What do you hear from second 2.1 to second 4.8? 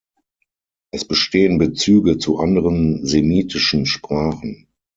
zu anderen semitischen Sprachen.